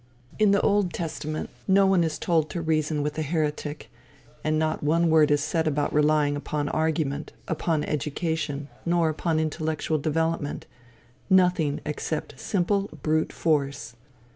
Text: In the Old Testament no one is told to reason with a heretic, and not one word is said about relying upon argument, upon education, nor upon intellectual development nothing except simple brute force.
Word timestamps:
In 0.39 0.49
the 0.49 0.61
Old 0.61 0.93
Testament 0.95 1.51
no 1.67 1.85
one 1.85 2.03
is 2.03 2.17
told 2.17 2.49
to 2.49 2.61
reason 2.63 3.03
with 3.03 3.19
a 3.19 3.21
heretic, 3.21 3.91
and 4.43 4.57
not 4.57 4.81
one 4.81 5.11
word 5.11 5.29
is 5.29 5.41
said 5.43 5.67
about 5.67 5.93
relying 5.93 6.35
upon 6.35 6.69
argument, 6.69 7.33
upon 7.47 7.83
education, 7.83 8.67
nor 8.83 9.09
upon 9.09 9.39
intellectual 9.39 9.99
development 9.99 10.65
nothing 11.29 11.81
except 11.85 12.39
simple 12.39 12.89
brute 13.03 13.31
force. 13.31 13.93